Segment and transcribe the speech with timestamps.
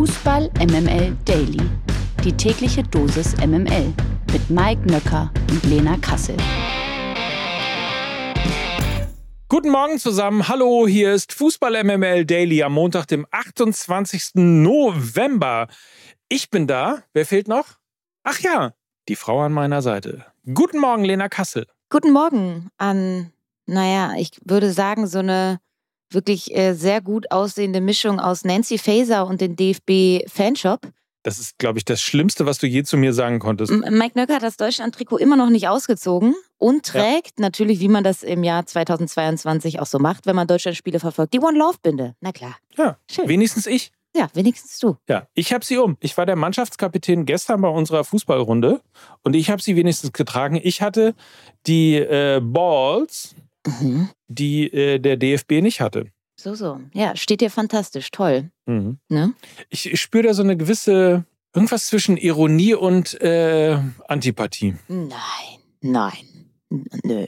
[0.00, 1.60] Fußball MML Daily.
[2.24, 3.92] Die tägliche Dosis MML
[4.32, 6.38] mit Mike Nöcker und Lena Kassel.
[9.48, 10.48] Guten Morgen zusammen.
[10.48, 14.36] Hallo, hier ist Fußball MML Daily am Montag, dem 28.
[14.36, 15.68] November.
[16.30, 17.02] Ich bin da.
[17.12, 17.66] Wer fehlt noch?
[18.22, 18.72] Ach ja,
[19.06, 20.24] die Frau an meiner Seite.
[20.46, 21.66] Guten Morgen, Lena Kassel.
[21.90, 23.34] Guten Morgen an,
[23.66, 25.60] naja, ich würde sagen, so eine
[26.14, 30.80] wirklich äh, sehr gut aussehende Mischung aus Nancy Faeser und dem DFB-Fanshop.
[31.22, 33.70] Das ist, glaube ich, das Schlimmste, was du je zu mir sagen konntest.
[33.70, 37.42] M Mike Nöcker hat das Deutschland-Trikot immer noch nicht ausgezogen und trägt ja.
[37.42, 41.40] natürlich, wie man das im Jahr 2022 auch so macht, wenn man Deutschland-Spiele verfolgt, die
[41.40, 42.14] One-Love-Binde.
[42.20, 42.56] Na klar.
[42.76, 43.28] Ja, Schön.
[43.28, 43.92] wenigstens ich.
[44.16, 44.96] Ja, wenigstens du.
[45.08, 45.96] Ja, ich habe sie um.
[46.00, 48.80] Ich war der Mannschaftskapitän gestern bei unserer Fußballrunde
[49.22, 50.58] und ich habe sie wenigstens getragen.
[50.60, 51.14] Ich hatte
[51.66, 54.10] die äh, Balls, mhm.
[54.28, 56.06] die äh, der DFB nicht hatte.
[56.36, 56.80] So, so.
[56.94, 58.10] Ja, steht dir fantastisch.
[58.10, 58.50] Toll.
[58.66, 58.98] Mhm.
[59.08, 59.34] Ne?
[59.68, 61.24] Ich, ich spüre da so eine gewisse,
[61.54, 64.74] irgendwas zwischen Ironie und äh, Antipathie.
[64.88, 65.10] Nein,
[65.82, 66.48] nein.
[67.04, 67.26] Nö.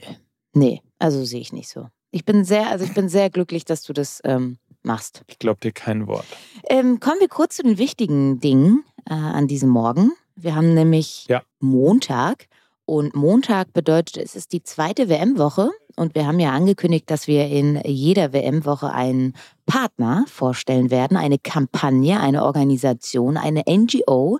[0.53, 1.89] Nee, also sehe ich nicht so.
[2.11, 5.23] Ich bin sehr, also ich bin sehr glücklich, dass du das ähm, machst.
[5.27, 6.25] Ich glaube dir kein Wort.
[6.69, 10.11] Ähm, kommen wir kurz zu den wichtigen Dingen äh, an diesem Morgen.
[10.35, 11.43] Wir haben nämlich ja.
[11.59, 12.47] Montag
[12.85, 17.47] und Montag bedeutet, es ist die zweite WM-Woche und wir haben ja angekündigt, dass wir
[17.47, 19.33] in jeder WM-Woche einen
[19.65, 24.39] Partner vorstellen werden, eine Kampagne, eine Organisation, eine NGO.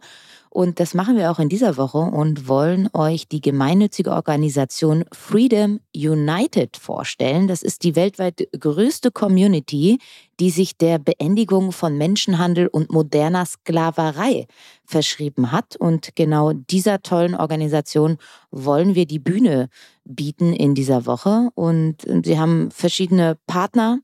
[0.54, 5.80] Und das machen wir auch in dieser Woche und wollen euch die gemeinnützige Organisation Freedom
[5.95, 7.48] United vorstellen.
[7.48, 9.98] Das ist die weltweit größte Community,
[10.40, 14.45] die sich der Beendigung von Menschenhandel und moderner Sklaverei
[14.86, 15.76] verschrieben hat.
[15.76, 18.17] Und genau dieser tollen Organisation
[18.52, 19.70] wollen wir die Bühne
[20.06, 21.50] bieten in dieser Woche.
[21.56, 24.02] Und sie haben verschiedene Partner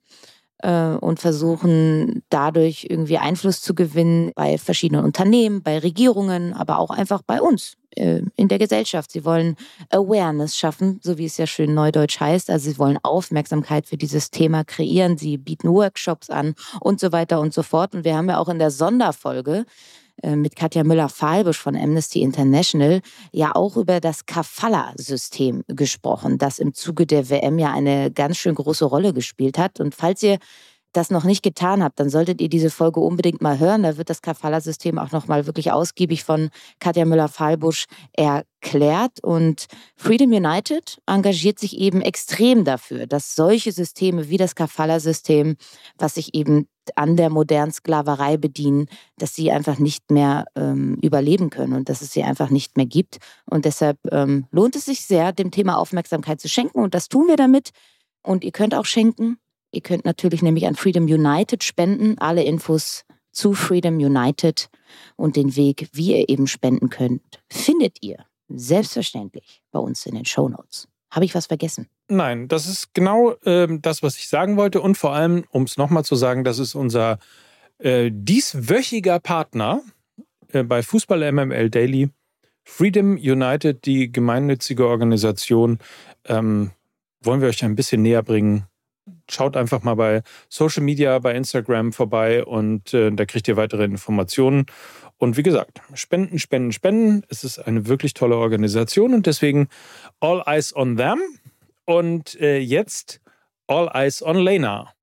[0.59, 6.89] äh, und versuchen dadurch irgendwie Einfluss zu gewinnen bei verschiedenen Unternehmen, bei Regierungen, aber auch
[6.91, 9.11] einfach bei uns äh, in der Gesellschaft.
[9.11, 9.55] Sie wollen
[9.89, 12.49] Awareness schaffen, so wie es ja schön neudeutsch heißt.
[12.49, 15.17] Also sie wollen Aufmerksamkeit für dieses Thema kreieren.
[15.17, 17.95] Sie bieten Workshops an und so weiter und so fort.
[17.95, 19.65] Und wir haben ja auch in der Sonderfolge
[20.23, 27.05] mit Katja Müller-Fahlbusch von Amnesty International ja auch über das Kafala-System gesprochen, das im Zuge
[27.05, 29.79] der WM ja eine ganz schön große Rolle gespielt hat.
[29.79, 30.39] Und falls ihr
[30.93, 33.83] das noch nicht getan habt, dann solltet ihr diese Folge unbedingt mal hören.
[33.83, 39.23] Da wird das Kafala-System auch nochmal wirklich ausgiebig von Katja Müller-Fahlbusch erklärt.
[39.23, 45.57] Und Freedom United engagiert sich eben extrem dafür, dass solche Systeme wie das Kafala-System,
[45.97, 51.51] was sich eben an der modernen Sklaverei bedienen, dass sie einfach nicht mehr ähm, überleben
[51.51, 53.17] können und dass es sie einfach nicht mehr gibt.
[53.45, 56.79] Und deshalb ähm, lohnt es sich sehr, dem Thema Aufmerksamkeit zu schenken.
[56.79, 57.69] Und das tun wir damit.
[58.23, 59.37] Und ihr könnt auch schenken
[59.71, 62.17] Ihr könnt natürlich nämlich an Freedom United spenden.
[62.17, 64.69] Alle Infos zu Freedom United
[65.15, 70.25] und den Weg, wie ihr eben spenden könnt, findet ihr selbstverständlich bei uns in den
[70.25, 70.87] Show Notes.
[71.11, 71.87] Habe ich was vergessen?
[72.07, 74.81] Nein, das ist genau äh, das, was ich sagen wollte.
[74.81, 77.19] Und vor allem, um es nochmal zu sagen, das ist unser
[77.79, 79.81] äh, dieswöchiger Partner
[80.51, 82.09] äh, bei Fußball MML Daily.
[82.63, 85.79] Freedom United, die gemeinnützige Organisation,
[86.25, 86.71] ähm,
[87.21, 88.65] wollen wir euch ein bisschen näher bringen,
[89.29, 93.83] schaut einfach mal bei Social Media, bei Instagram vorbei und äh, da kriegt ihr weitere
[93.83, 94.65] Informationen.
[95.17, 97.23] Und wie gesagt, Spenden, Spenden, Spenden.
[97.29, 99.67] Es ist eine wirklich tolle Organisation und deswegen
[100.19, 101.19] All Eyes on Them.
[101.85, 103.19] Und äh, jetzt
[103.67, 104.93] All Eyes on Lena.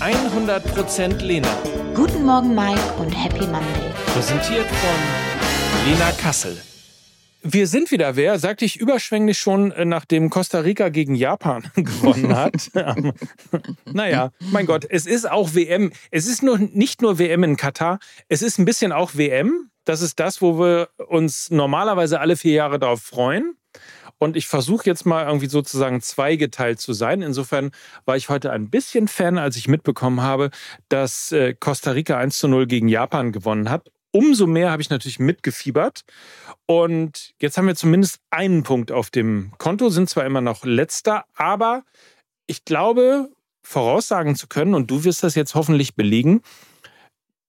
[0.00, 1.48] 100% Lena.
[1.94, 3.92] Guten Morgen, Mike, und Happy Monday.
[4.06, 6.56] Präsentiert von Lena Kassel.
[7.50, 12.36] Wir sind wieder wer, sagte ich überschwänglich schon, äh, nachdem Costa Rica gegen Japan gewonnen
[12.36, 12.70] hat.
[13.86, 15.90] naja, mein Gott, es ist auch WM.
[16.10, 19.70] Es ist nur, nicht nur WM in Katar, es ist ein bisschen auch WM.
[19.86, 23.56] Das ist das, wo wir uns normalerweise alle vier Jahre darauf freuen.
[24.18, 27.22] Und ich versuche jetzt mal irgendwie sozusagen zweigeteilt zu sein.
[27.22, 27.70] Insofern
[28.04, 30.50] war ich heute ein bisschen Fan, als ich mitbekommen habe,
[30.90, 34.90] dass äh, Costa Rica 1 zu 0 gegen Japan gewonnen hat umso mehr habe ich
[34.90, 36.04] natürlich mitgefiebert.
[36.66, 41.24] Und jetzt haben wir zumindest einen Punkt auf dem Konto, sind zwar immer noch letzter,
[41.34, 41.84] aber
[42.46, 43.28] ich glaube,
[43.62, 46.42] voraussagen zu können, und du wirst das jetzt hoffentlich belegen,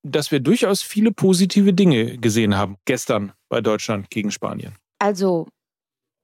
[0.03, 4.75] dass wir durchaus viele positive Dinge gesehen haben gestern bei Deutschland gegen Spanien.
[4.99, 5.47] Also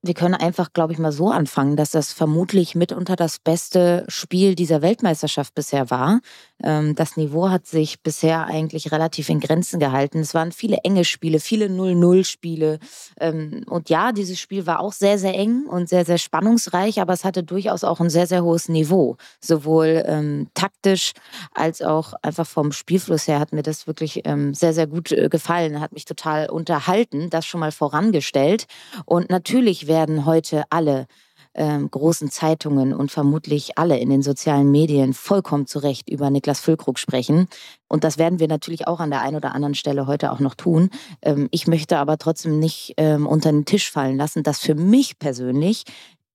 [0.06, 4.54] wir können einfach, glaube ich, mal so anfangen, dass das vermutlich mitunter das beste Spiel
[4.54, 6.20] dieser Weltmeisterschaft bisher war.
[6.62, 10.20] Ähm, das Niveau hat sich bisher eigentlich relativ in Grenzen gehalten.
[10.20, 12.78] Es waren viele enge Spiele, viele 0-0-Spiele.
[13.20, 17.12] Ähm, und ja, dieses Spiel war auch sehr, sehr eng und sehr, sehr spannungsreich, aber
[17.12, 19.16] es hatte durchaus auch ein sehr, sehr hohes Niveau.
[19.40, 21.12] Sowohl ähm, taktisch
[21.54, 25.80] als auch einfach vom Spielfluss her hat mir das wirklich sehr, sehr gut äh, gefallen,
[25.80, 28.66] hat mich total unterhalten, das schon mal vorangestellt.
[29.04, 31.06] Und natürlich werden heute alle
[31.54, 36.60] ähm, großen Zeitungen und vermutlich alle in den sozialen Medien vollkommen zu Recht über Niklas
[36.60, 37.48] Füllkrug sprechen.
[37.88, 40.54] Und das werden wir natürlich auch an der einen oder anderen Stelle heute auch noch
[40.54, 40.90] tun.
[41.22, 45.18] Ähm, ich möchte aber trotzdem nicht ähm, unter den Tisch fallen lassen, dass für mich
[45.18, 45.84] persönlich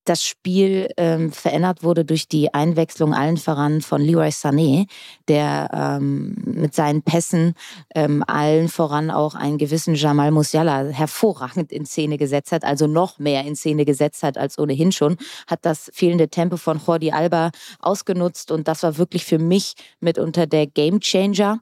[0.05, 4.87] das Spiel ähm, verändert wurde durch die Einwechslung allen voran von Leroy Sané,
[5.27, 7.53] der ähm, mit seinen Pässen
[7.93, 13.19] ähm, allen voran auch einen gewissen Jamal Musiala hervorragend in Szene gesetzt hat, also noch
[13.19, 15.17] mehr in Szene gesetzt hat als ohnehin schon,
[15.47, 20.47] hat das fehlende Tempo von Jordi Alba ausgenutzt und das war wirklich für mich mitunter
[20.47, 21.59] der Gamechanger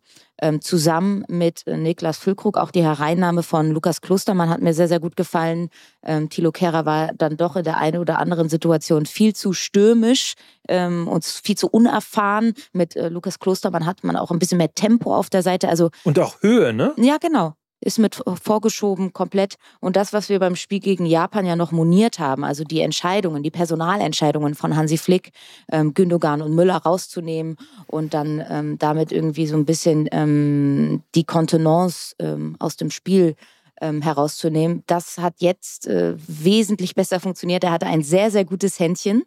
[0.62, 2.58] zusammen mit äh, Niklas Füllkrug.
[2.58, 5.70] Auch die Hereinnahme von Lukas Klostermann hat mir sehr, sehr gut gefallen.
[6.04, 10.34] Ähm, Thilo Kehrer war dann doch in der einen oder anderen Situation viel zu stürmisch
[10.68, 12.54] ähm, und viel zu unerfahren.
[12.74, 15.70] Mit äh, Lukas Klostermann hat man auch ein bisschen mehr Tempo auf der Seite.
[15.70, 16.94] Also, und auch Höhe, ne?
[16.98, 17.56] Ja, genau
[17.90, 19.56] ist mit vorgeschoben komplett.
[19.80, 23.42] Und das, was wir beim Spiel gegen Japan ja noch moniert haben, also die Entscheidungen,
[23.42, 25.32] die Personalentscheidungen von Hansi Flick,
[25.72, 27.58] ähm, Gündogan und Müller rauszunehmen
[27.88, 33.36] und dann ähm, damit irgendwie so ein bisschen ähm, die Kontenance ähm, aus dem Spiel
[33.82, 37.64] ähm, herauszunehmen, das hat jetzt äh, wesentlich besser funktioniert.
[37.64, 39.24] Er hatte ein sehr, sehr gutes Händchen.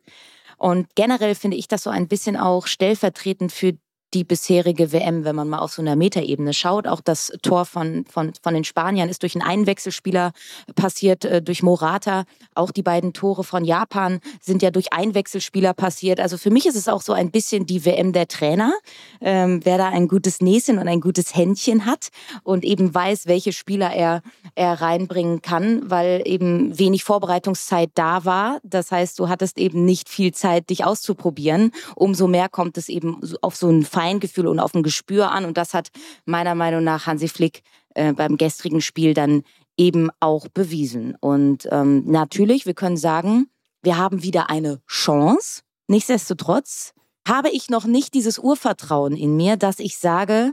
[0.57, 3.73] Und generell finde ich das so ein bisschen auch stellvertretend für
[4.15, 6.87] die bisherige WM, wenn man mal auf so einer Metaebene schaut.
[6.87, 10.33] Auch das Tor von, von, von den Spaniern ist durch einen Einwechselspieler
[10.75, 12.25] passiert, äh, durch Morata.
[12.55, 16.21] Auch die beiden Tore von Japan sind ja durch Einwechselspieler passiert.
[16.21, 18.73] Also für mich ist es auch so ein bisschen die WM der Trainer.
[19.21, 22.09] Ähm, wer da ein gutes Näschen und ein gutes Händchen hat
[22.43, 24.23] und eben weiß, welche Spieler er,
[24.55, 28.59] er reinbringen kann, weil eben wenig Vorbereitungszeit da war.
[28.63, 31.73] Das heißt, du hattest eben nicht viel Zeit, dich auszuprobieren.
[31.95, 35.45] Umso mehr kommt es eben auf so einen Feingefühl und auf ein Gespür an.
[35.45, 35.89] Und das hat
[36.25, 37.63] meiner Meinung nach Hansi Flick
[37.95, 39.43] äh, beim gestrigen Spiel dann
[39.77, 41.17] eben auch bewiesen.
[41.21, 43.47] Und ähm, natürlich, wir können sagen,
[43.83, 45.63] wir haben wieder eine Chance.
[45.89, 46.93] Nichtsdestotrotz
[47.27, 50.53] habe ich noch nicht dieses Urvertrauen in mir, dass ich sage,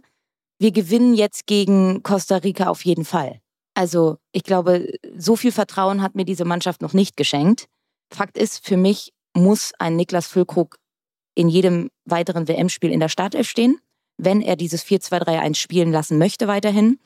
[0.60, 3.40] wir gewinnen jetzt gegen Costa Rica auf jeden Fall.
[3.74, 7.66] Also ich glaube, so viel Vertrauen hat mir diese Mannschaft noch nicht geschenkt.
[8.14, 10.78] Fakt ist, für mich muss ein Niklas Füllkrug
[11.36, 13.80] in jedem weiteren WM-Spiel in der Startelf stehen,
[14.18, 17.00] wenn er dieses 4-2-3-1 spielen lassen möchte weiterhin.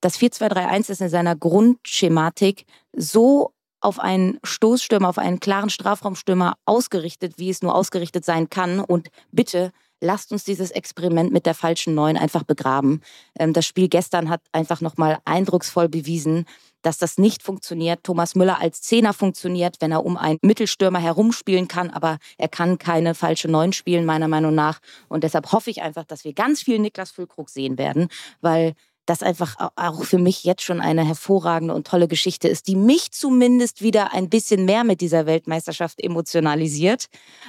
[0.00, 2.64] Das 4-2-3-1 ist in seiner Grundschematik
[2.96, 8.80] so auf einen Stoßstürmer, auf einen klaren Strafraumstürmer ausgerichtet, wie es nur ausgerichtet sein kann.
[8.80, 13.02] Und bitte lasst uns dieses Experiment mit der falschen Neun einfach begraben.
[13.38, 16.44] Ähm, das Spiel gestern hat einfach nochmal eindrucksvoll bewiesen,
[16.82, 18.04] dass das nicht funktioniert.
[18.04, 22.78] Thomas Müller als Zehner funktioniert, wenn er um einen Mittelstürmer herumspielen kann, aber er kann
[22.78, 24.80] keine falsche Neun spielen, meiner Meinung nach.
[25.08, 28.08] Und deshalb hoffe ich einfach, dass wir ganz viel Niklas Füllkrug sehen werden,
[28.40, 28.74] weil
[29.08, 33.10] das einfach auch für mich jetzt schon eine hervorragende und tolle Geschichte ist, die mich
[33.10, 37.06] zumindest wieder ein bisschen mehr mit dieser Weltmeisterschaft emotionalisiert,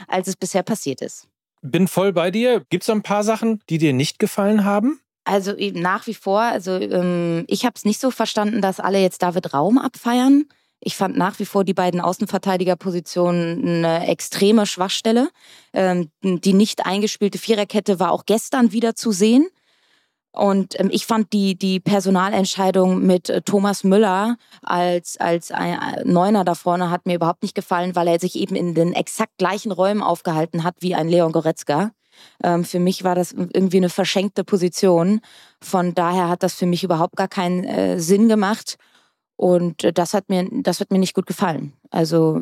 [0.08, 1.28] als es bisher passiert ist.
[1.62, 2.66] Bin voll bei dir.
[2.70, 5.02] Gibt es ein paar Sachen, die dir nicht gefallen haben?
[5.30, 9.22] Also nach wie vor, also ähm, ich habe es nicht so verstanden, dass alle jetzt
[9.22, 10.46] David Raum abfeiern.
[10.80, 15.30] Ich fand nach wie vor die beiden Außenverteidigerpositionen eine extreme Schwachstelle.
[15.72, 19.48] Ähm, die nicht eingespielte Viererkette war auch gestern wieder zu sehen.
[20.32, 26.06] Und ähm, ich fand die, die Personalentscheidung mit äh, Thomas Müller als, als ein, äh,
[26.06, 29.38] Neuner da vorne hat mir überhaupt nicht gefallen, weil er sich eben in den exakt
[29.38, 31.92] gleichen Räumen aufgehalten hat wie ein Leon Goretzka.
[32.44, 35.22] Ähm, für mich war das irgendwie eine verschenkte Position.
[35.62, 38.78] Von daher hat das für mich überhaupt gar keinen äh, Sinn gemacht.
[39.36, 41.74] Und äh, das hat mir, das hat mir nicht gut gefallen.
[41.92, 42.42] Also,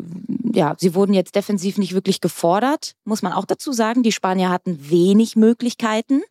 [0.53, 4.03] ja, sie wurden jetzt defensiv nicht wirklich gefordert, muss man auch dazu sagen.
[4.03, 6.21] Die Spanier hatten wenig Möglichkeiten.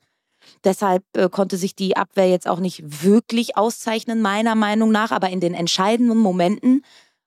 [0.64, 5.12] Deshalb äh, konnte sich die Abwehr jetzt auch nicht wirklich auszeichnen, meiner Meinung nach.
[5.12, 6.82] Aber in den entscheidenden Momenten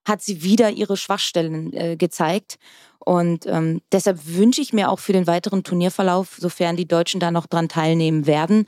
[0.10, 2.58] hat sie wieder ihre Schwachstellen äh, gezeigt.
[3.00, 7.32] Und ähm, deshalb wünsche ich mir auch für den weiteren Turnierverlauf, sofern die Deutschen da
[7.32, 8.66] noch dran teilnehmen werden,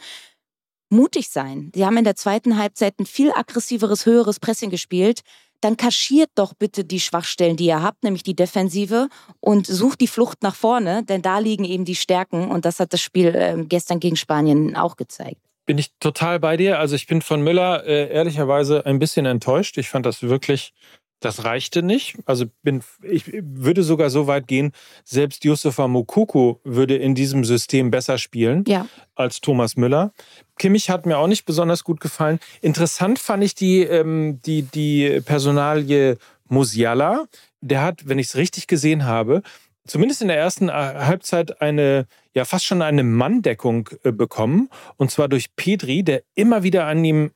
[0.89, 1.71] mutig sein.
[1.75, 5.21] Sie haben in der zweiten Halbzeit ein viel aggressiveres, höheres Pressing gespielt.
[5.61, 10.07] Dann kaschiert doch bitte die Schwachstellen, die ihr habt, nämlich die Defensive, und sucht die
[10.07, 12.49] Flucht nach vorne, denn da liegen eben die Stärken.
[12.49, 15.39] Und das hat das Spiel äh, gestern gegen Spanien auch gezeigt.
[15.67, 16.79] Bin ich total bei dir.
[16.79, 19.77] Also ich bin von Müller äh, ehrlicherweise ein bisschen enttäuscht.
[19.77, 20.73] Ich fand das wirklich
[21.21, 22.17] Das reichte nicht.
[22.25, 24.73] Also bin, ich würde sogar so weit gehen,
[25.05, 28.87] selbst Yusufa Mukoko würde in diesem System besser spielen ja.
[29.15, 30.11] als Thomas Müller.
[30.57, 32.39] Kimmich hat mir auch nicht besonders gut gefallen.
[32.61, 36.17] Interessant fand ich die, ähm, die, die Personalie
[36.49, 37.25] Musiala.
[37.61, 39.43] Der hat, wenn ich es richtig gesehen habe,
[39.85, 44.69] zumindest in der ersten äh, Halbzeit eine, ja fast schon eine Manndeckung äh, bekommen.
[44.97, 47.31] Und zwar durch Pedri, der immer wieder an ihm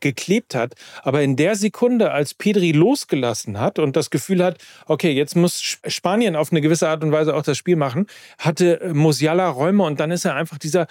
[0.00, 0.74] geklebt hat.
[1.02, 5.78] Aber in der Sekunde, als Pedri losgelassen hat und das Gefühl hat, okay, jetzt muss
[5.86, 8.06] Spanien auf eine gewisse Art und Weise auch das Spiel machen,
[8.38, 10.86] hatte äh, Musiala Räume und dann ist er einfach dieser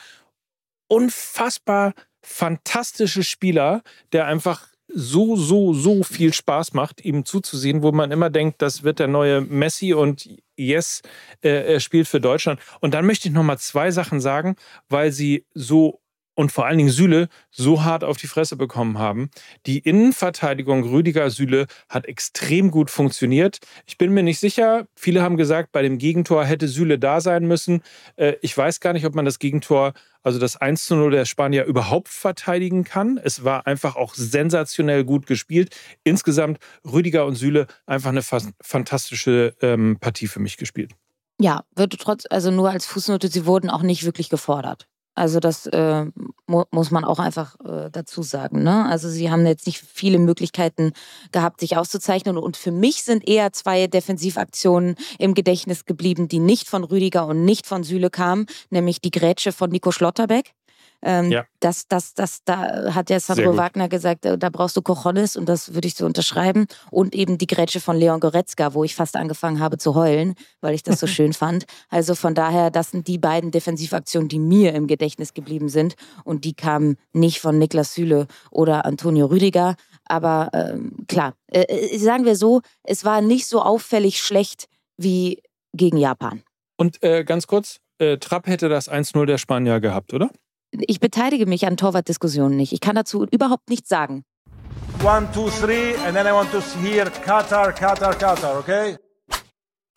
[0.88, 8.12] unfassbar fantastische Spieler, der einfach so, so, so viel Spaß macht, ihm zuzusehen, wo man
[8.12, 11.02] immer denkt, das wird der neue Messi und yes,
[11.42, 12.60] äh, er spielt für Deutschland.
[12.80, 14.56] Und dann möchte ich noch mal zwei Sachen sagen,
[14.90, 16.02] weil sie so
[16.40, 19.30] und vor allen Dingen Süle so hart auf die Fresse bekommen haben.
[19.66, 23.60] Die Innenverteidigung Rüdiger Süle hat extrem gut funktioniert.
[23.86, 24.88] Ich bin mir nicht sicher.
[24.96, 27.82] Viele haben gesagt, bei dem Gegentor hätte Süle da sein müssen.
[28.16, 29.92] Äh, ich weiß gar nicht, ob man das Gegentor,
[30.24, 33.20] also das 1 zu 0 der Spanier, überhaupt verteidigen kann.
[33.22, 35.76] Es war einfach auch sensationell gut gespielt.
[36.06, 40.94] Insgesamt Rüdiger und Süle einfach eine fantastische ähm, Partie für mich gespielt.
[41.38, 44.88] Ja, würde trotz, also nur als Fußnote, sie wurden auch nicht wirklich gefordert.
[45.20, 46.06] Also das äh,
[46.48, 48.64] mu muss man auch einfach äh, dazu sagen.
[48.64, 48.86] Ne?
[48.86, 50.94] Also sie haben jetzt nicht viele Möglichkeiten
[51.34, 52.38] gehabt, sich auszuzeichnen.
[52.38, 57.44] Und für mich sind eher zwei Defensivaktionen im Gedächtnis geblieben, die nicht von Rüdiger und
[57.44, 60.54] nicht von Süle kamen, nämlich die Grätsche von Nico Schlotterbeck
[61.02, 61.46] ähm, ja.
[61.60, 65.48] das, das, das, da hat der Sandro Wagner gesagt, äh, da brauchst du Cojones und
[65.48, 66.68] das würde ich so unterschreiben.
[66.92, 70.76] Und eben die Grätsche von Leon Goretzka, wo ich fast angefangen habe zu heulen, weil
[70.76, 71.66] ich das so schön fand.
[71.90, 75.96] Also von daher, das sind die beiden Defensivaktionen, die mir im Gedächtnis geblieben sind.
[76.24, 79.76] Und die kamen nicht von Niklas Süle oder Antonio Rüdiger.
[80.06, 85.42] Aber ähm, klar, äh, äh, sagen wir so, es war nicht so auffällig schlecht wie
[85.74, 86.44] gegen Japan.
[86.78, 90.30] Und äh, ganz kurz, äh, Trapp hätte das 1-0 der Spanier gehabt, oder?
[90.72, 92.74] Ich beteilige mich an Torwartdiskussionen nicht.
[92.74, 94.24] Ich kann dazu überhaupt nichts sagen.
[95.04, 98.98] One, two, three, and then I want to hear Qatar, Qatar, Qatar, okay?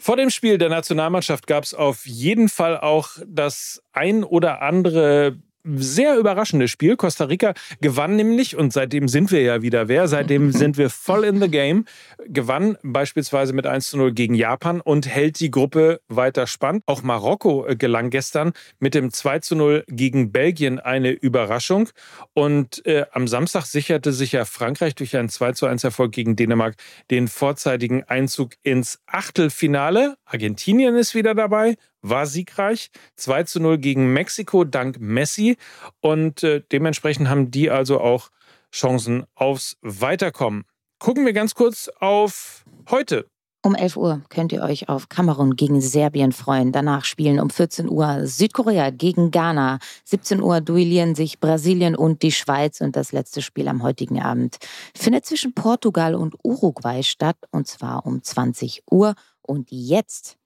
[0.01, 5.39] Vor dem Spiel der Nationalmannschaft gab es auf jeden Fall auch das ein oder andere
[5.65, 6.97] sehr überraschendes Spiel.
[6.97, 11.25] Costa Rica gewann nämlich, und seitdem sind wir ja wieder wer, seitdem sind wir voll
[11.25, 11.85] in the game,
[12.27, 16.83] gewann beispielsweise mit 1 zu 0 gegen Japan und hält die Gruppe weiter spannend.
[16.87, 21.89] Auch Marokko äh, gelang gestern mit dem 2 zu 0 gegen Belgien eine Überraschung.
[22.35, 26.37] Und äh, am Samstag sicherte sich ja Frankreich durch einen 2 zu 1 Erfolg gegen
[26.37, 26.75] Dänemark
[27.11, 30.17] den vorzeitigen Einzug ins Achtelfinale.
[30.25, 32.91] Argentinien ist wieder dabei war siegreich.
[33.17, 35.57] 2 zu 0 gegen Mexiko dank Messi.
[36.01, 38.31] Und äh, dementsprechend haben die also auch
[38.73, 40.65] Chancen aufs Weiterkommen.
[40.99, 43.27] Gucken wir ganz kurz auf heute.
[43.65, 46.73] Um 11 Uhr könnt ihr euch auf Kamerun gegen Serbien freuen.
[46.73, 49.79] Danach spielen um 14 Uhr Südkorea gegen Ghana.
[50.05, 52.81] 17 Uhr duellieren sich Brasilien und die Schweiz.
[52.81, 54.57] Und das letzte Spiel am heutigen Abend
[54.97, 57.37] findet zwischen Portugal und Uruguay statt.
[57.53, 59.15] Und zwar um 20 Uhr.
[59.43, 60.39] Und jetzt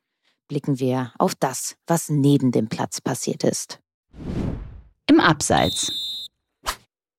[0.49, 3.81] blicken wir auf das, was neben dem Platz passiert ist.
[5.07, 6.26] Im Abseits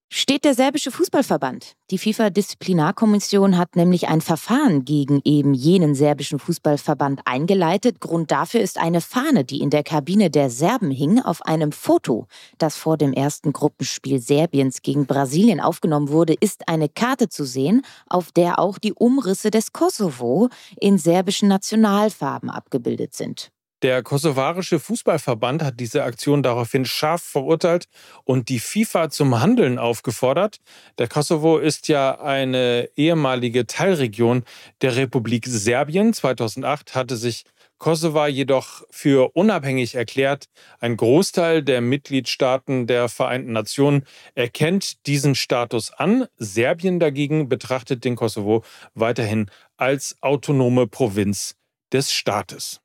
[0.10, 1.74] steht der serbische Fußballverband.
[1.92, 8.00] Die FIFA-Disziplinarkommission hat nämlich ein Verfahren gegen eben jenen serbischen Fußballverband eingeleitet.
[8.00, 12.28] Grund dafür ist eine Fahne, die in der Kabine der Serben hing, auf einem Foto,
[12.58, 17.82] das vor dem ersten Gruppenspiel Serbiens gegen Brasilien aufgenommen wurde, ist eine Karte zu sehen,
[18.08, 20.50] auf der auch die Umrisse des Kosovo
[20.80, 23.52] in serbischen Nationalfarben abgebildet sind.
[23.84, 27.86] Der kosovarische Fußballverband hat diese Aktion daraufhin scharf verurteilt
[28.24, 30.58] und die FIFA zum Handeln aufgefordert.
[30.98, 34.44] Der Kosovo ist ja eine ehemalige Teilregion
[34.82, 36.12] der Republik Serbien.
[36.12, 37.44] 2008 hatte sich
[37.78, 40.46] Kosovo jedoch für unabhängig erklärt.
[40.80, 46.26] Ein Großteil der Mitgliedstaaten der Vereinten Nationen erkennt diesen Status an.
[46.38, 48.64] Serbien dagegen betrachtet den Kosovo
[48.96, 51.56] weiterhin als autonome Provinz
[51.92, 52.82] des Staates.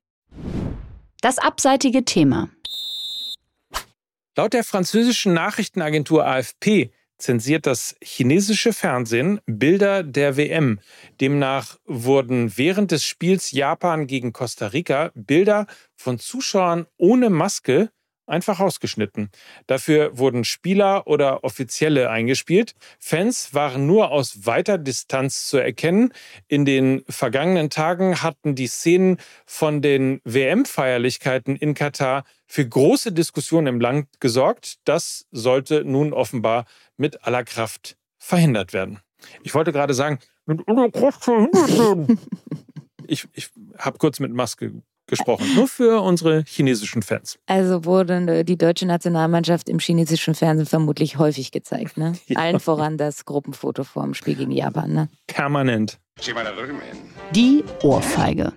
[1.22, 2.50] Das abseitige Thema.
[4.36, 10.80] Laut der französischen Nachrichtenagentur AFP zensiert das chinesische Fernsehen Bilder der WM.
[11.20, 17.92] Demnach wurden während des Spiels Japan gegen Costa Rica Bilder von Zuschauern ohne Maske
[18.26, 19.30] einfach ausgeschnitten.
[19.66, 22.74] Dafür wurden Spieler oder Offizielle eingespielt.
[22.98, 26.12] Fans waren nur aus weiter Distanz zu erkennen.
[26.48, 33.66] In den vergangenen Tagen hatten die Szenen von den WM-Feierlichkeiten in Katar für große Diskussionen
[33.66, 34.76] im Land gesorgt.
[34.84, 39.00] Das sollte nun offenbar mit aller Kraft verhindert werden.
[39.42, 42.18] Ich wollte gerade sagen, mit aller Kraft verhindert
[43.06, 45.46] ich ich habe kurz mit Maske gesprochen.
[45.54, 47.38] Nur für unsere chinesischen Fans.
[47.46, 51.96] Also wurde die deutsche Nationalmannschaft im chinesischen Fernsehen vermutlich häufig gezeigt.
[51.96, 52.12] Ne?
[52.26, 52.38] Ja.
[52.38, 54.92] Allen voran das Gruppenfoto vor dem Spiel gegen Japan.
[54.92, 55.08] Ne?
[55.26, 55.98] Permanent.
[57.34, 58.52] Die Ohrfeige.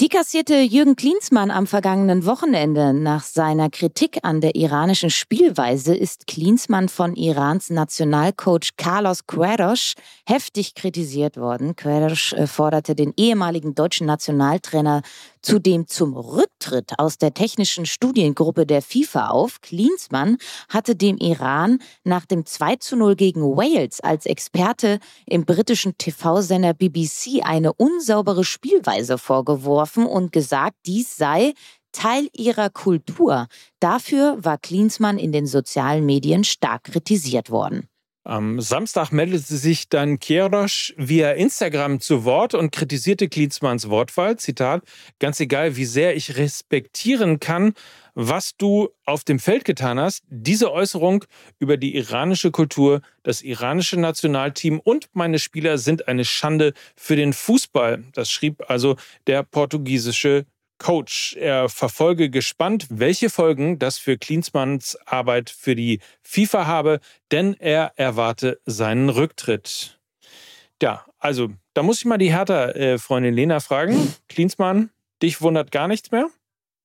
[0.00, 2.94] Die kassierte Jürgen Klinsmann am vergangenen Wochenende.
[2.94, 9.92] Nach seiner Kritik an der iranischen Spielweise ist Klinsmann von Irans Nationalcoach Carlos Queiroz
[10.24, 11.76] heftig kritisiert worden.
[11.76, 15.02] Queiroz äh, forderte den ehemaligen deutschen Nationaltrainer
[15.42, 19.60] zudem zum Rücktritt aus der technischen Studiengruppe der FIFA auf.
[19.60, 25.96] Klinsmann hatte dem Iran nach dem 2 zu 0 gegen Wales als Experte im britischen
[25.98, 31.54] TV-Sender BBC eine unsaubere Spielweise vorgeworfen und gesagt, dies sei
[31.92, 33.46] Teil ihrer Kultur.
[33.80, 37.89] Dafür war Klinsmann in den sozialen Medien stark kritisiert worden.
[38.24, 44.36] Am Samstag meldete sich dann Kierosch via Instagram zu Wort und kritisierte Klinsmanns Wortwahl.
[44.36, 44.82] Zitat:
[45.20, 47.72] Ganz egal, wie sehr ich respektieren kann,
[48.14, 51.24] was du auf dem Feld getan hast, diese Äußerung
[51.58, 57.32] über die iranische Kultur, das iranische Nationalteam und meine Spieler sind eine Schande für den
[57.32, 58.04] Fußball.
[58.12, 58.96] Das schrieb also
[59.28, 60.44] der portugiesische
[60.80, 61.36] Coach.
[61.36, 67.92] Er verfolge gespannt, welche Folgen das für Klinsmanns Arbeit für die FIFA habe, denn er
[67.96, 70.00] erwarte seinen Rücktritt.
[70.82, 74.14] Ja, also da muss ich mal die Hertha-Freundin Lena fragen.
[74.28, 74.90] Klinsmann,
[75.22, 76.28] dich wundert gar nichts mehr?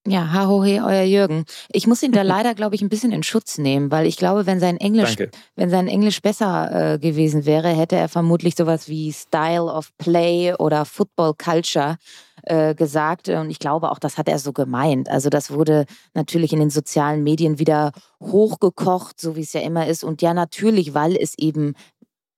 [0.08, 1.46] Ja, hahohe, euer Jürgen.
[1.72, 4.46] Ich muss ihn da leider, glaube ich, ein bisschen in Schutz nehmen, weil ich glaube,
[4.46, 5.32] wenn sein Englisch, Danke.
[5.56, 10.54] wenn sein Englisch besser äh, gewesen wäre, hätte er vermutlich sowas wie Style of Play
[10.54, 11.98] oder Football Culture
[12.44, 13.30] äh, gesagt.
[13.30, 15.10] Und ich glaube auch, das hat er so gemeint.
[15.10, 19.88] Also das wurde natürlich in den sozialen Medien wieder hochgekocht, so wie es ja immer
[19.88, 20.04] ist.
[20.04, 21.74] Und ja, natürlich, weil es eben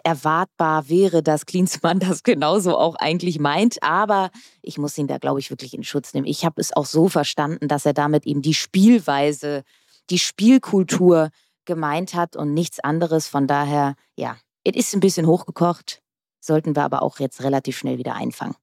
[0.08, 3.84] erwartbar wäre, dass Klinsmann das genauso auch eigentlich meint.
[3.84, 6.26] Aber ich muss ihn da, glaube ich, wirklich in Schutz nehmen.
[6.26, 9.64] Ich habe es auch so verstanden, dass er damit eben die Spielweise,
[10.10, 11.30] die Spielkultur
[11.66, 13.28] gemeint hat und nichts anderes.
[13.28, 16.02] Von daher, ja, es ist ein bisschen hochgekocht,
[16.40, 18.56] sollten wir aber auch jetzt relativ schnell wieder einfangen.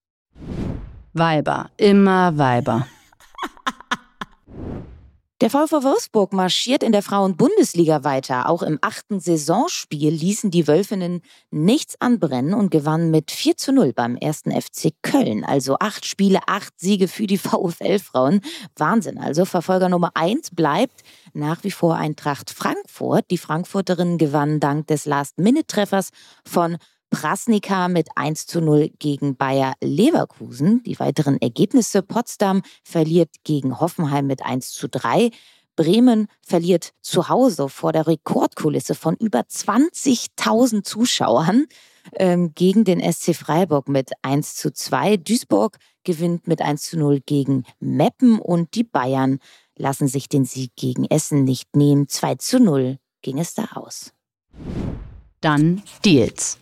[1.12, 2.86] Weiber, immer Weiber.
[5.44, 8.48] Der VfW Wolfsburg marschiert in der Frauenbundesliga weiter.
[8.48, 11.20] Auch im achten Saisonspiel ließen die Wölfinnen
[11.50, 15.44] nichts anbrennen und gewannen mit 4 zu 0 beim ersten FC Köln.
[15.44, 18.40] Also acht Spiele, acht Siege für die VfL-Frauen.
[18.76, 19.18] Wahnsinn.
[19.18, 21.02] Also Verfolger Nummer eins bleibt
[21.35, 23.30] nach wie vor Eintracht Frankfurt.
[23.30, 26.09] Die Frankfurterinnen gewannen dank des Last-Minute-Treffers
[26.46, 26.78] von
[27.14, 30.83] Prasnika mit 1 zu 0 gegen Bayer Leverkusen.
[30.83, 35.31] Die weiteren Ergebnisse: Potsdam verliert gegen Hoffenheim mit 1 zu 3.
[35.77, 41.66] Bremen verliert zu Hause vor der Rekordkulisse von über 20.000 Zuschauern
[42.14, 45.16] ähm, gegen den SC Freiburg mit 1 zu 2.
[45.18, 49.38] Duisburg gewinnt mit 1 zu 0 gegen Meppen und die Bayern
[49.77, 52.09] lassen sich den Sieg gegen Essen nicht nehmen.
[52.09, 54.12] 2 zu 0 ging es da aus.
[55.40, 56.59] Dann Deals.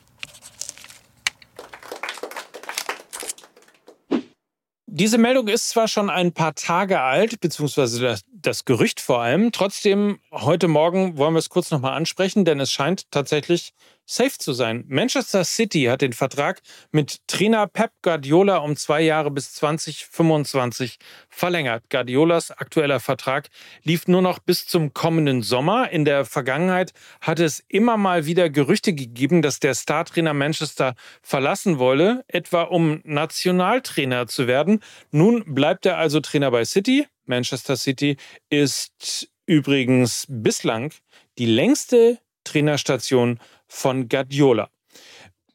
[4.95, 9.51] Diese Meldung ist zwar schon ein paar Tage alt, beziehungsweise das, das Gerücht vor allem.
[9.51, 13.73] Trotzdem, heute Morgen wollen wir es kurz nochmal ansprechen, denn es scheint tatsächlich
[14.07, 14.85] safe zu sein.
[14.89, 16.61] Manchester City hat den Vertrag
[16.91, 21.85] mit Trainer Pep Guardiola um zwei Jahre bis 2025 verlängert.
[21.91, 23.49] Guardiolas aktueller Vertrag
[23.83, 25.91] lief nur noch bis zum kommenden Sommer.
[25.91, 31.79] In der Vergangenheit hat es immer mal wieder Gerüchte gegeben, dass der Startrainer Manchester verlassen
[31.79, 34.81] wolle, etwa um Nationaltrainer zu werden.
[35.11, 37.07] Nun bleibt er also Trainer bei City.
[37.25, 38.17] Manchester City
[38.51, 40.93] ist übrigens bislang
[41.39, 43.39] die längste Trainerstation
[43.73, 44.69] von Guardiola.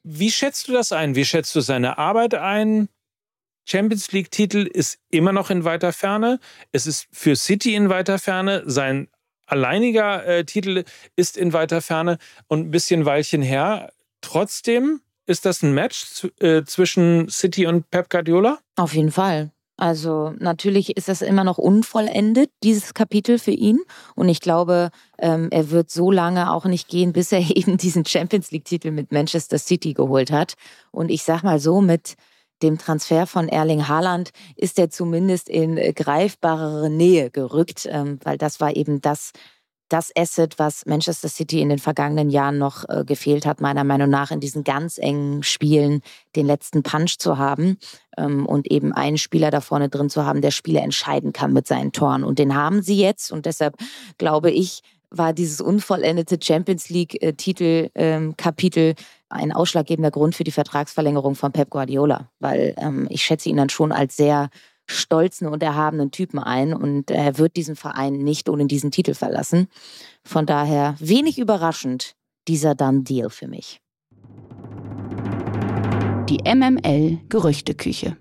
[0.04, 1.16] Wie schätzt du das ein?
[1.16, 2.90] Wie schätzt du seine Arbeit ein?
[3.66, 6.40] Champions League-Titel ist immer noch in weiter Ferne.
[6.72, 8.64] Es ist für City in weiter Ferne.
[8.66, 9.10] Sein
[9.46, 10.84] alleiniger äh, Titel
[11.16, 13.92] ist in weiter Ferne und ein bisschen Weilchen her.
[14.22, 18.60] Trotzdem ist das ein Match äh, zwischen City und Pep Guardiola?
[18.78, 19.52] Auf jeden Fall.
[19.78, 23.80] Also natürlich ist das immer noch unvollendet, dieses Kapitel für ihn.
[24.16, 28.04] Und ich glaube, ähm, er wird so lange auch nicht gehen, bis er eben diesen
[28.04, 30.56] Champions League-Titel mit Manchester City geholt hat.
[30.92, 32.16] Und ich sag mal so, mit
[32.63, 38.60] dem Transfer von Erling Haaland ist er zumindest in greifbarere Nähe gerückt, ähm, weil das
[38.60, 39.32] war eben das,
[39.89, 44.10] das Asset, was Manchester City in den vergangenen Jahren noch äh, gefehlt hat, meiner Meinung
[44.10, 46.02] nach, in diesen ganz engen Spielen
[46.36, 47.78] den letzten Punch zu haben
[48.17, 51.67] ähm, und eben einen Spieler da vorne drin zu haben, der Spiele entscheiden kann mit
[51.67, 52.23] seinen Toren.
[52.23, 53.32] Und den haben sie jetzt.
[53.32, 53.76] Und deshalb
[54.17, 58.95] glaube ich, war dieses unvollendete Champions League-Titel-Kapitel äh, ähm,
[59.30, 63.69] ein ausschlaggebender Grund für die Vertragsverlängerung von Pep Guardiola, weil ähm, ich schätze ihn dann
[63.69, 64.50] schon als sehr
[64.88, 69.67] stolzen und erhabenen Typen ein und er wird diesen Verein nicht ohne diesen Titel verlassen.
[70.23, 72.15] Von daher wenig überraschend
[72.47, 73.82] dieser Done Deal für mich.
[76.30, 78.17] Die MML Gerüchteküche.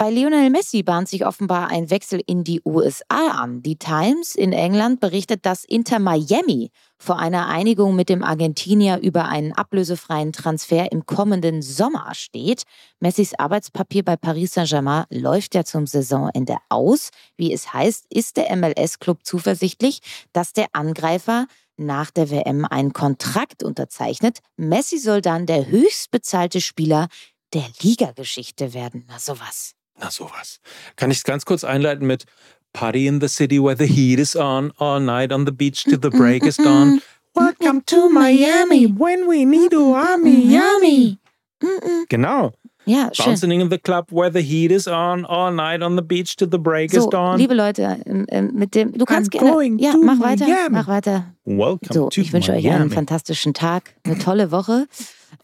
[0.00, 3.60] Bei Lionel Messi bahnt sich offenbar ein Wechsel in die USA an.
[3.60, 9.26] Die Times in England berichtet, dass Inter Miami vor einer Einigung mit dem Argentinier über
[9.26, 12.62] einen ablösefreien Transfer im kommenden Sommer steht.
[12.98, 17.10] Messis Arbeitspapier bei Paris Saint-Germain läuft ja zum Saisonende aus.
[17.36, 20.00] Wie es heißt, ist der MLS-Club zuversichtlich,
[20.32, 24.38] dass der Angreifer nach der WM einen Kontrakt unterzeichnet.
[24.56, 27.08] Messi soll dann der höchstbezahlte Spieler
[27.52, 29.04] der Ligageschichte werden.
[29.06, 29.74] Na sowas.
[30.00, 30.60] Na sowas.
[30.96, 32.24] Kann ich es ganz kurz einleiten mit
[32.72, 35.98] Party in the city where the heat is on, all night on the beach till
[36.00, 37.00] the break is dawn.
[37.34, 40.46] Welcome to Miami when we need a army.
[40.46, 41.18] Yummy.
[42.08, 42.52] Genau.
[42.86, 43.26] Ja, schön.
[43.26, 46.48] Bouncing in the club where the heat is on, all night on the beach till
[46.48, 47.38] the break so, is dawn.
[47.38, 49.76] Liebe Leute, ähm, ähm, mit dem, du kannst gerne.
[49.78, 50.70] Ja, mach weiter, Miami.
[50.70, 51.34] mach weiter.
[51.44, 52.68] Welcome so, to ich wünsche Miami.
[52.68, 54.86] euch einen fantastischen Tag, eine tolle Woche.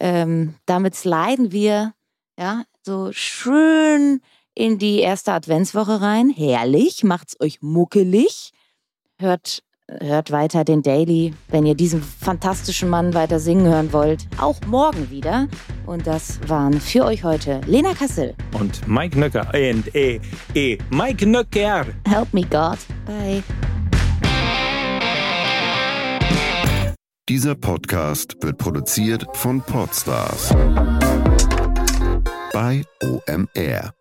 [0.00, 1.92] Ähm, damit sliden wir,
[2.38, 4.22] ja, so schön
[4.56, 6.30] in die erste Adventswoche rein.
[6.30, 8.50] Herrlich, macht's euch muckelig.
[9.18, 14.26] Hört, hört weiter den Daily, wenn ihr diesen fantastischen Mann weiter singen hören wollt.
[14.40, 15.46] Auch morgen wieder.
[15.84, 18.34] Und das waren für euch heute Lena Kassel.
[18.58, 19.46] Und Mike Nöcker.
[19.54, 20.20] Und eh,
[20.54, 21.86] eh, Mike Nöcker.
[22.08, 22.78] Help me God.
[23.04, 23.42] Bye.
[27.28, 30.54] Dieser Podcast wird produziert von Podstars
[32.52, 33.95] bei OMR.